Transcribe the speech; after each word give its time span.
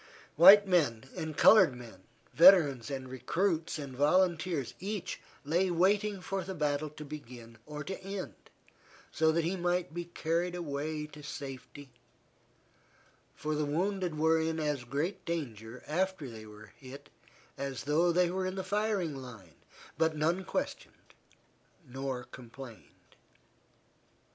White 0.35 0.65
men 0.67 1.07
and 1.15 1.37
colored 1.37 1.75
men, 1.75 2.05
veterans 2.33 2.89
and 2.89 3.07
recruits 3.07 3.77
and 3.77 3.95
volunteers, 3.95 4.73
each 4.79 5.19
lay 5.45 5.69
waiting 5.69 6.21
for 6.21 6.43
the 6.43 6.55
battle 6.55 6.89
to 6.89 7.05
begin 7.05 7.59
or 7.67 7.83
to 7.83 8.01
end 8.03 8.33
so 9.11 9.31
that 9.31 9.43
he 9.43 9.55
might 9.55 9.93
be 9.93 10.05
carried 10.05 10.55
away 10.55 11.05
to 11.05 11.21
safety, 11.21 11.91
for 13.35 13.53
the 13.53 13.63
wounded 13.63 14.17
were 14.17 14.41
in 14.41 14.59
as 14.59 14.85
great 14.85 15.23
danger 15.23 15.83
after 15.85 16.27
they 16.27 16.47
were 16.47 16.73
hit 16.79 17.11
as 17.55 17.83
though 17.83 18.11
they 18.11 18.31
were 18.31 18.47
in 18.47 18.55
the 18.55 18.63
firing 18.63 19.15
line, 19.15 19.53
but 19.99 20.15
none 20.17 20.43
questioned 20.43 21.13
nor 21.87 22.23
complained. 22.23 23.15